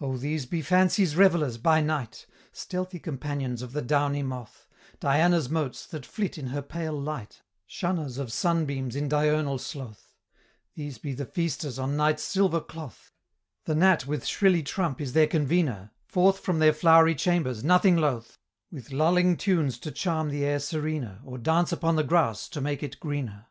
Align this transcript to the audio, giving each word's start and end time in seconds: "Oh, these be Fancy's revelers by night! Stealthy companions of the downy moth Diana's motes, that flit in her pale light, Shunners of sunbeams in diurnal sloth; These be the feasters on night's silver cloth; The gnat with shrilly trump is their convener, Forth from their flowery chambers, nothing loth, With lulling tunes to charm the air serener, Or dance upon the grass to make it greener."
"Oh, 0.00 0.16
these 0.16 0.46
be 0.46 0.62
Fancy's 0.62 1.16
revelers 1.16 1.58
by 1.58 1.80
night! 1.80 2.26
Stealthy 2.52 3.00
companions 3.00 3.62
of 3.62 3.72
the 3.72 3.82
downy 3.82 4.22
moth 4.22 4.68
Diana's 5.00 5.50
motes, 5.50 5.84
that 5.88 6.06
flit 6.06 6.38
in 6.38 6.46
her 6.50 6.62
pale 6.62 6.92
light, 6.96 7.42
Shunners 7.66 8.16
of 8.16 8.32
sunbeams 8.32 8.94
in 8.94 9.08
diurnal 9.08 9.58
sloth; 9.58 10.14
These 10.74 10.98
be 10.98 11.14
the 11.14 11.26
feasters 11.26 11.80
on 11.80 11.96
night's 11.96 12.22
silver 12.22 12.60
cloth; 12.60 13.12
The 13.64 13.74
gnat 13.74 14.06
with 14.06 14.24
shrilly 14.24 14.62
trump 14.62 15.00
is 15.00 15.14
their 15.14 15.26
convener, 15.26 15.90
Forth 16.06 16.38
from 16.38 16.60
their 16.60 16.72
flowery 16.72 17.16
chambers, 17.16 17.64
nothing 17.64 17.96
loth, 17.96 18.38
With 18.70 18.92
lulling 18.92 19.36
tunes 19.36 19.80
to 19.80 19.90
charm 19.90 20.28
the 20.28 20.44
air 20.44 20.60
serener, 20.60 21.20
Or 21.24 21.38
dance 21.38 21.72
upon 21.72 21.96
the 21.96 22.04
grass 22.04 22.48
to 22.50 22.60
make 22.60 22.84
it 22.84 23.00
greener." 23.00 23.46